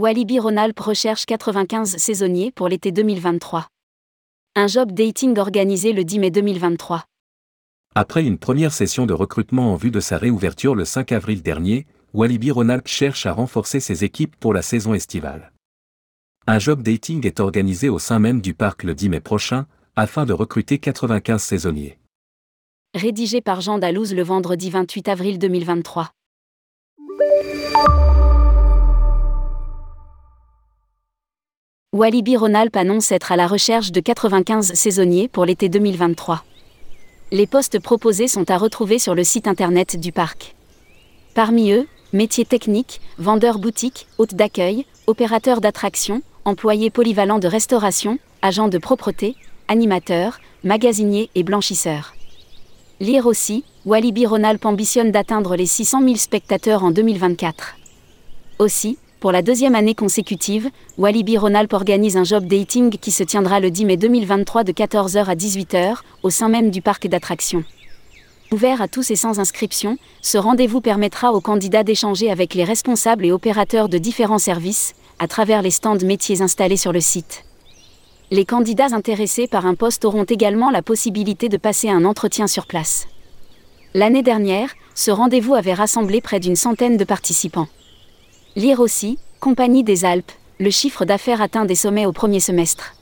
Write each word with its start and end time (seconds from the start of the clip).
Walibi 0.00 0.38
Ronalp 0.38 0.80
recherche 0.80 1.26
95 1.26 1.98
saisonniers 1.98 2.50
pour 2.52 2.68
l'été 2.68 2.90
2023. 2.90 3.66
Un 4.56 4.66
job 4.66 4.92
dating 4.92 5.36
organisé 5.36 5.92
le 5.92 6.04
10 6.04 6.18
mai 6.20 6.30
2023. 6.30 7.04
Après 7.94 8.24
une 8.24 8.38
première 8.38 8.72
session 8.72 9.04
de 9.04 9.12
recrutement 9.12 9.74
en 9.74 9.76
vue 9.76 9.90
de 9.90 10.00
sa 10.00 10.16
réouverture 10.16 10.74
le 10.74 10.86
5 10.86 11.12
avril 11.12 11.42
dernier, 11.42 11.86
Walibi 12.14 12.50
Ronalp 12.50 12.88
cherche 12.88 13.26
à 13.26 13.34
renforcer 13.34 13.78
ses 13.78 14.02
équipes 14.02 14.36
pour 14.36 14.54
la 14.54 14.62
saison 14.62 14.94
estivale. 14.94 15.52
Un 16.46 16.58
job 16.58 16.80
dating 16.80 17.26
est 17.26 17.38
organisé 17.38 17.90
au 17.90 17.98
sein 17.98 18.18
même 18.18 18.40
du 18.40 18.54
parc 18.54 18.84
le 18.84 18.94
10 18.94 19.10
mai 19.10 19.20
prochain, 19.20 19.66
afin 19.96 20.24
de 20.24 20.32
recruter 20.32 20.78
95 20.78 21.42
saisonniers. 21.42 21.98
Rédigé 22.94 23.42
par 23.42 23.60
Jean 23.60 23.76
Dalouse 23.76 24.14
le 24.14 24.22
vendredi 24.22 24.70
28 24.70 25.08
avril 25.08 25.38
2023. 25.38 26.10
Walibi 31.92 32.36
Ronalp 32.36 32.76
annonce 32.76 33.10
être 33.10 33.32
à 33.32 33.36
la 33.36 33.48
recherche 33.48 33.90
de 33.90 33.98
95 33.98 34.74
saisonniers 34.74 35.26
pour 35.26 35.44
l'été 35.44 35.68
2023. 35.68 36.44
Les 37.32 37.48
postes 37.48 37.80
proposés 37.80 38.28
sont 38.28 38.48
à 38.48 38.58
retrouver 38.58 39.00
sur 39.00 39.16
le 39.16 39.24
site 39.24 39.48
internet 39.48 39.98
du 39.98 40.12
parc. 40.12 40.54
Parmi 41.34 41.72
eux, 41.72 41.88
métiers 42.12 42.44
techniques, 42.44 43.00
vendeurs 43.18 43.58
boutiques, 43.58 44.06
hôtes 44.18 44.36
d'accueil, 44.36 44.86
opérateurs 45.08 45.60
d'attractions, 45.60 46.22
employés 46.44 46.90
polyvalents 46.90 47.40
de 47.40 47.48
restauration, 47.48 48.20
agents 48.40 48.68
de 48.68 48.78
propreté, 48.78 49.34
animateurs, 49.66 50.38
magasiniers 50.62 51.28
et 51.34 51.42
blanchisseurs. 51.42 52.14
Lire 53.00 53.26
aussi, 53.26 53.64
Walibi 53.84 54.26
Ronalp 54.26 54.64
ambitionne 54.64 55.10
d'atteindre 55.10 55.56
les 55.56 55.66
600 55.66 56.02
000 56.02 56.14
spectateurs 56.14 56.84
en 56.84 56.92
2024. 56.92 57.74
Aussi, 58.60 58.96
pour 59.20 59.32
la 59.32 59.42
deuxième 59.42 59.74
année 59.74 59.94
consécutive, 59.94 60.70
Walibi 60.96 61.36
Ronalp 61.36 61.74
organise 61.74 62.16
un 62.16 62.24
job 62.24 62.46
dating 62.46 62.90
qui 62.90 63.10
se 63.10 63.22
tiendra 63.22 63.60
le 63.60 63.70
10 63.70 63.84
mai 63.84 63.96
2023 63.98 64.64
de 64.64 64.72
14h 64.72 65.26
à 65.26 65.34
18h, 65.34 65.96
au 66.22 66.30
sein 66.30 66.48
même 66.48 66.70
du 66.70 66.80
parc 66.80 67.06
d'attractions. 67.06 67.62
Ouvert 68.50 68.80
à 68.80 68.88
tous 68.88 69.10
et 69.10 69.16
sans 69.16 69.38
inscription, 69.38 69.98
ce 70.22 70.38
rendez-vous 70.38 70.80
permettra 70.80 71.34
aux 71.34 71.42
candidats 71.42 71.84
d'échanger 71.84 72.30
avec 72.30 72.54
les 72.54 72.64
responsables 72.64 73.26
et 73.26 73.30
opérateurs 73.30 73.90
de 73.90 73.98
différents 73.98 74.38
services, 74.38 74.94
à 75.18 75.28
travers 75.28 75.60
les 75.60 75.70
stands 75.70 76.02
métiers 76.02 76.40
installés 76.40 76.78
sur 76.78 76.92
le 76.92 77.00
site. 77.00 77.44
Les 78.30 78.46
candidats 78.46 78.88
intéressés 78.92 79.46
par 79.46 79.66
un 79.66 79.74
poste 79.74 80.06
auront 80.06 80.24
également 80.24 80.70
la 80.70 80.80
possibilité 80.80 81.50
de 81.50 81.58
passer 81.58 81.90
un 81.90 82.06
entretien 82.06 82.46
sur 82.46 82.66
place. 82.66 83.06
L'année 83.92 84.22
dernière, 84.22 84.70
ce 84.94 85.10
rendez-vous 85.10 85.54
avait 85.54 85.74
rassemblé 85.74 86.22
près 86.22 86.40
d'une 86.40 86.56
centaine 86.56 86.96
de 86.96 87.04
participants. 87.04 87.68
Lire 88.60 88.80
aussi, 88.80 89.18
Compagnie 89.40 89.84
des 89.84 90.04
Alpes, 90.04 90.32
le 90.58 90.68
chiffre 90.68 91.06
d'affaires 91.06 91.40
atteint 91.40 91.64
des 91.64 91.74
sommets 91.74 92.04
au 92.04 92.12
premier 92.12 92.40
semestre. 92.40 92.92